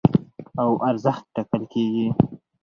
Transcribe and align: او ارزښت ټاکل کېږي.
او 0.61 0.69
ارزښت 0.89 1.25
ټاکل 1.35 1.63
کېږي. 1.73 2.07